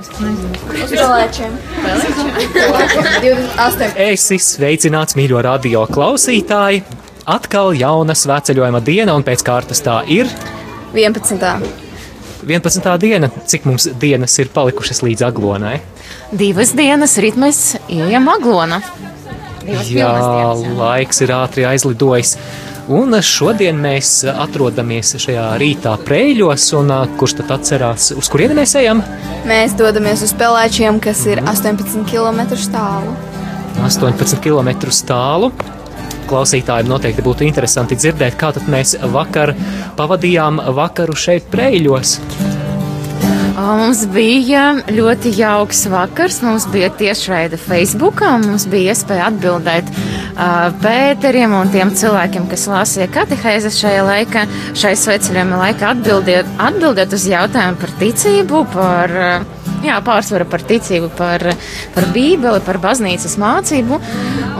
[0.00, 0.08] Uz
[0.94, 1.56] pelēčiem.
[1.84, 3.88] 28.
[4.00, 6.80] Esi sveicināts, mīļo radio klausītāji!
[7.30, 10.30] Atkal jauna svētceļojuma diena, un pēc kārtas tā ir
[10.96, 11.44] 11.
[12.48, 12.88] 11.
[13.02, 13.28] diena.
[13.52, 15.76] Cik mums dienas ir palikušas līdz aglonai?
[16.32, 17.60] Divas dienas ritmēs
[17.92, 18.80] ejam aglona.
[19.60, 20.72] Divas Jā, pilnas dienas, jā.
[20.80, 22.38] laiks ir ātri aizlidojis.
[22.90, 26.90] Un šodien mēs atrodamies šajā rītā prēļos, un
[27.20, 29.04] kurš tad atcerās, uz kurieni mēs ejam?
[29.46, 32.42] Mēs dodamies uz pelēčiem, kas ir 18 km
[32.74, 33.14] tālu.
[33.78, 34.74] 18 km
[35.06, 35.52] tālu.
[36.30, 39.54] Klausītājiem noteikti būtu interesanti dzirdēt, kā tad mēs vakar
[39.98, 42.18] pavadījām vakaru šeit prēļos.
[43.56, 46.40] Mums bija ļoti jauks vakars.
[46.46, 48.22] Mums bija tiešraide Facebook.
[48.44, 54.44] Mums bija iespēja atbildēt uh, Pēteriem un tiem cilvēkiem, kas lasīja katehēzes šajā laikā,
[54.78, 59.16] šai sveceļiem laikā, atbildiet, atbildēt uz jautājumu par ticību, par.
[59.30, 61.44] Uh, Jā, pārsvara par ticību, par,
[61.94, 63.96] par Bībeli, par baznīcas mācību.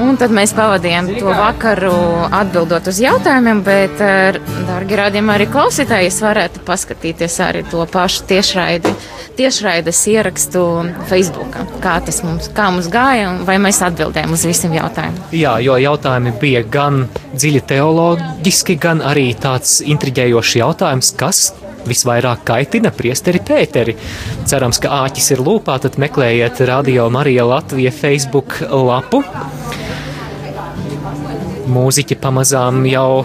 [0.00, 1.92] Un tad mēs pavadījām to vakaru
[2.32, 8.24] atbildot uz jautājumiem, bet, eh, dārgi rādījumi, arī klausītāji, jūs varētu paskatīties arī to pašu
[8.32, 8.94] tiešraidi,
[9.36, 10.64] tiešraides ierakstu
[11.10, 11.58] Facebook.
[11.84, 15.20] Kā tas mums, kā mums gāja un vai mēs atbildējām uz visiem jautājumiem.
[15.36, 17.02] Jā, jo jautājumi bija gan
[17.34, 21.50] dziļi teoloģiski, gan arī tāds intriģējošs jautājums, kas
[21.88, 23.96] visvairāk kaitina priesteri Pēteri.
[24.48, 29.22] Cerams, ka āķis ir lūpā, tad meklējiet Radio Marija Latvija Facebook lapu.
[31.70, 33.24] Mūziķi pamazām jau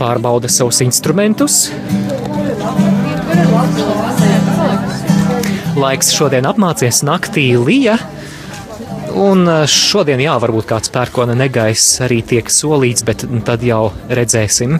[0.00, 1.66] pārbauda savus instrumentus.
[5.76, 7.98] Laiks šodien apmācies naktī lija.
[9.16, 14.76] Un ā, šodien, jā, varbūt kāds pērkona negaiss arī tiek solīts, bet tad jau redzēsim.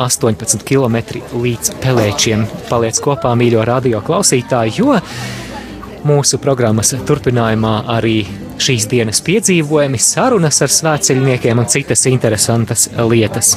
[0.00, 0.96] 18 km
[1.36, 2.46] līdz pelēčiem.
[2.70, 4.96] Paliec kopā, mīļo radio klausītāji, jo
[6.08, 8.22] mūsu programmas turpinājumā arī
[8.60, 13.54] šīs dienas piedzīvojumi, sarunas ar svētceļniekiem un citas interesantas lietas.